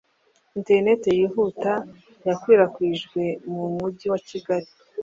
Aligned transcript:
Internet 0.59 1.01
yihuta 1.19 1.73
yakwirakwijwe 2.27 3.21
mu 3.53 3.65
mujyi 3.77 4.07
wa 4.13 4.19
Kigali 4.27 4.69